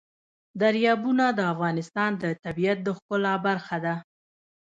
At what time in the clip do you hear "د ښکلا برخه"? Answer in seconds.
2.83-3.77